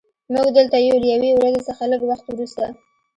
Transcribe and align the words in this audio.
موږ 0.33 0.47
دلته 0.57 0.77
یو 0.87 0.95
له 1.01 1.07
یوې 1.13 1.31
ورځې 1.35 1.61
څخه 1.67 1.83
لږ 1.91 2.01
وخت 2.09 2.25
وروسته 2.29 2.65